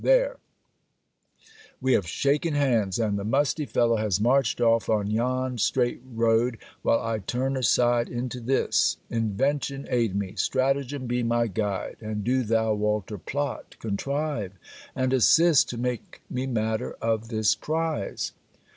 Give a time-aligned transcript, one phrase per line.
[0.03, 0.37] There:
[1.79, 6.57] we have shaken hands: and the musty fellow has marched off on yon straight road,
[6.81, 8.97] while I turn aside into this.
[9.11, 10.33] Invention aid me!
[10.35, 11.97] Stratagem be my guide!
[12.01, 14.53] And do thou, Walter, plot, contrive,
[14.95, 18.31] and assist to make me matter of this prize.